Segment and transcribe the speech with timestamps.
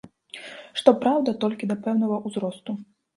[0.81, 2.71] Што праўда, толькі да пэўнага ўзросту.